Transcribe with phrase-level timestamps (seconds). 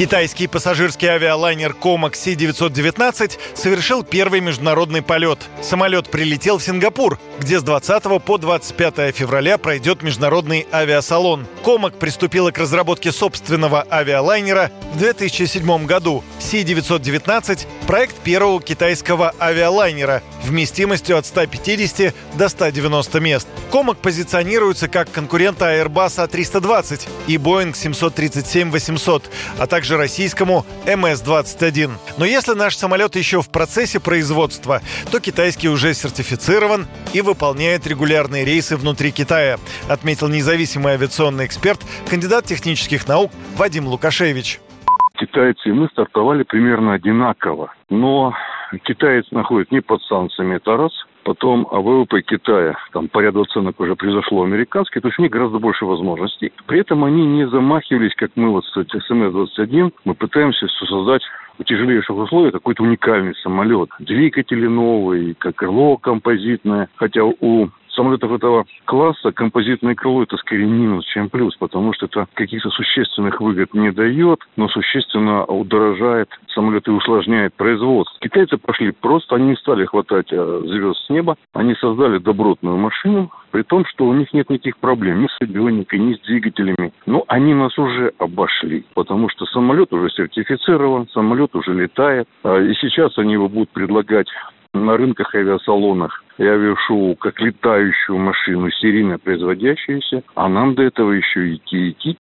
[0.00, 5.38] Китайский пассажирский авиалайнер Комак Си-919 совершил первый международный полет.
[5.60, 11.46] Самолет прилетел в Сингапур, где с 20 по 25 февраля пройдет международный авиасалон.
[11.62, 16.24] Комак приступила к разработке собственного авиалайнера в 2007 году.
[16.38, 23.48] Си-919– проект первого китайского авиалайнера вместимостью от 150 до 190 мест.
[23.72, 29.24] Комак позиционируется как конкурент Airbus A320 и Boeing 737-800,
[29.58, 31.90] а также российскому MS-21.
[32.16, 38.44] Но если наш самолет еще в процессе производства, то китайский уже сертифицирован и выполняет регулярные
[38.44, 44.60] рейсы внутри Китая, отметил независимый авиационный эксперт, кандидат технических наук Вадим Лукашевич.
[45.20, 48.32] Китайцы и мы стартовали примерно одинаково, но
[48.84, 50.92] китаец находится не под санкциями, это раз.
[51.24, 55.30] Потом а ВВП Китая, там по ряду оценок уже произошло американский, то есть у них
[55.30, 56.54] гораздо больше возможностей.
[56.66, 61.20] При этом они не замахивались, как мы вот с СМС-21, мы пытаемся создать
[61.58, 63.90] в тяжелейших условиях какой-то уникальный самолет.
[63.98, 66.88] Двигатели новые, как крыло композитное.
[66.96, 72.26] Хотя у самолетов этого класса композитное крыло это скорее минус, чем плюс, потому что это
[72.34, 78.18] каких-то существенных выгод не дает, но существенно удорожает самолет и усложняет производство.
[78.20, 83.30] Китайцы пошли просто, они не стали хватать э, звезд с неба, они создали добротную машину,
[83.50, 86.92] при том, что у них нет никаких проблем ни с авионикой, ни с двигателями.
[87.06, 92.74] Но они нас уже обошли, потому что самолет уже сертифицирован, самолет уже летает, а и
[92.74, 94.28] сейчас они его будут предлагать
[94.74, 101.12] на рынках и авиасалонах и авиашоу как летающую машину, серийно производящуюся, а нам до этого
[101.12, 102.16] еще идти идти.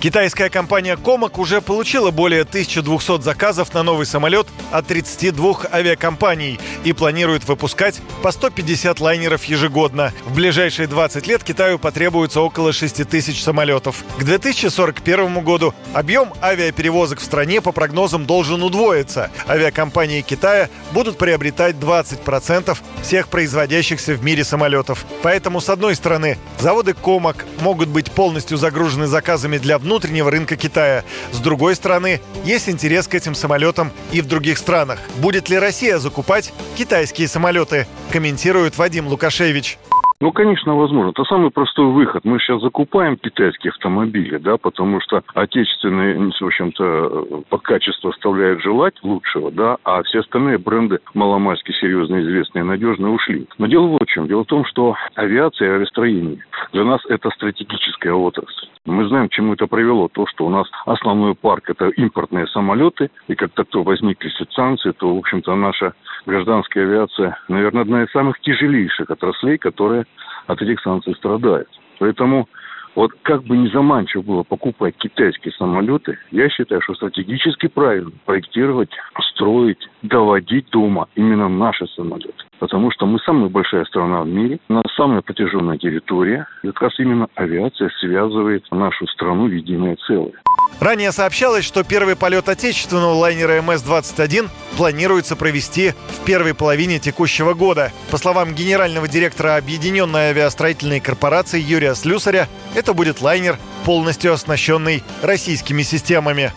[0.00, 6.92] Китайская компания Комак уже получила более 1200 заказов на новый самолет от 32 авиакомпаний и
[6.92, 10.12] планирует выпускать по 150 лайнеров ежегодно.
[10.24, 14.04] В ближайшие 20 лет Китаю потребуется около 6 тысяч самолетов.
[14.18, 19.32] К 2041 году объем авиаперевозок в стране по прогнозам должен удвоиться.
[19.48, 25.04] Авиакомпании Китая будут приобретать 20% всех производящихся в мире самолетов.
[25.22, 31.04] Поэтому, с одной стороны, заводы Комак могут быть полностью загружены заказами для внутреннего рынка Китая.
[31.32, 34.98] С другой стороны, есть интерес к этим самолетам и в других странах.
[35.20, 39.78] Будет ли Россия закупать китайские самолеты, комментирует Вадим Лукашевич.
[40.20, 41.10] Ну, конечно, возможно.
[41.10, 42.24] Это самый простой выход.
[42.24, 48.94] Мы сейчас закупаем китайские автомобили, да, потому что отечественные, в общем-то, по качеству оставляют желать
[49.02, 53.46] лучшего, да, а все остальные бренды маломальски серьезно известные надежные ушли.
[53.58, 54.26] Но дело в чем.
[54.26, 58.68] Дело в том, что авиация и авиастроение для нас это стратегическая отрасль.
[58.88, 60.08] Мы знаем, к чему это привело.
[60.08, 65.14] То, что у нас основной парк– это импортные самолеты, и как только возникли санкции, то,
[65.14, 65.92] в общем-то, наша
[66.24, 70.06] гражданская авиация, наверное, одна из самых тяжелейших отраслей, которая
[70.46, 71.68] от этих санкций страдает.
[71.98, 72.48] Поэтому
[72.94, 78.90] вот как бы не заманчиво было покупать китайские самолеты, я считаю, что стратегически правильно проектировать,
[79.32, 82.32] строить, доводить дома именно наши самолеты.
[82.58, 86.46] Потому что мы самая большая страна в мире, у нас самая протяженная территория.
[86.62, 90.32] И как раз именно авиация связывает нашу страну в единое целое.
[90.80, 97.90] Ранее сообщалось, что первый полет отечественного лайнера МС-21 планируется провести в первой половине текущего года.
[98.12, 105.82] По словам генерального директора Объединенной авиастроительной корпорации Юрия Слюсаря, это будет лайнер, полностью оснащенный российскими
[105.82, 106.52] системами.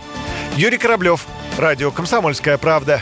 [0.56, 1.25] Юрий Кораблев,
[1.58, 3.02] Радио «Комсомольская правда».